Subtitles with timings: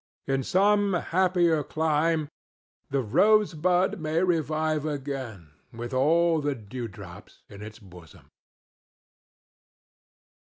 [0.25, 2.27] In some happier clime
[2.89, 8.31] the Rosebud may revive again with all the dewdrops in its bosom.